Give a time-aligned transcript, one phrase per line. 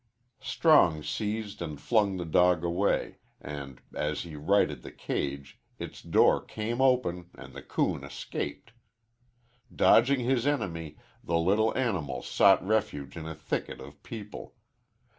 [0.41, 6.43] Strong seized and flung the dog away, and as he righted the cage its door
[6.43, 8.71] came open and the coon escaped.
[9.71, 14.55] Dodging his enemy, the little animal sought refuge in a thicket of people.